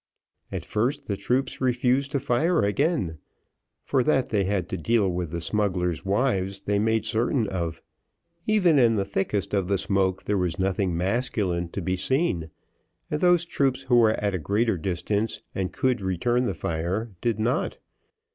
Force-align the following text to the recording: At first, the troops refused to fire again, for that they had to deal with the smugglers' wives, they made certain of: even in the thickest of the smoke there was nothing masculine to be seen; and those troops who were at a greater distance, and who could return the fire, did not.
At 0.51 0.65
first, 0.65 1.07
the 1.07 1.15
troops 1.15 1.61
refused 1.61 2.09
to 2.13 2.19
fire 2.19 2.63
again, 2.63 3.19
for 3.83 4.01
that 4.01 4.29
they 4.29 4.45
had 4.45 4.67
to 4.69 4.75
deal 4.77 5.07
with 5.07 5.29
the 5.29 5.39
smugglers' 5.41 6.03
wives, 6.03 6.61
they 6.61 6.79
made 6.79 7.05
certain 7.05 7.45
of: 7.47 7.83
even 8.47 8.79
in 8.79 8.95
the 8.95 9.05
thickest 9.05 9.53
of 9.53 9.67
the 9.67 9.77
smoke 9.77 10.23
there 10.23 10.39
was 10.39 10.57
nothing 10.57 10.97
masculine 10.97 11.69
to 11.69 11.83
be 11.83 11.95
seen; 11.97 12.49
and 13.11 13.21
those 13.21 13.45
troops 13.45 13.83
who 13.83 13.97
were 13.97 14.15
at 14.15 14.33
a 14.33 14.39
greater 14.39 14.75
distance, 14.79 15.43
and 15.53 15.67
who 15.69 15.81
could 15.81 16.01
return 16.01 16.45
the 16.45 16.55
fire, 16.55 17.11
did 17.21 17.37
not. 17.37 17.77